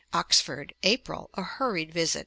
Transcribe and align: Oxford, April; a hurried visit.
Oxford, 0.13 0.73
April; 0.81 1.29
a 1.35 1.43
hurried 1.43 1.93
visit. 1.93 2.19